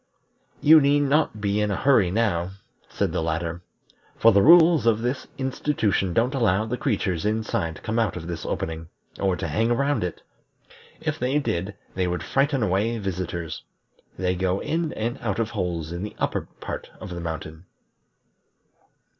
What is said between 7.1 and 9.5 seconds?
inside to come out of this opening, or to